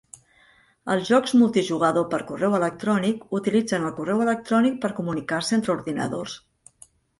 Els 0.93 1.03
jocs 1.09 1.35
multijugador 1.41 2.07
per 2.13 2.21
correu 2.31 2.55
electrònic 2.61 3.37
utilitzen 3.41 3.87
el 3.91 3.95
correu 4.01 4.25
electrònic 4.27 4.83
per 4.87 4.93
comunicar-se 5.03 5.57
entre 5.61 5.77
ordinadors. 5.79 6.43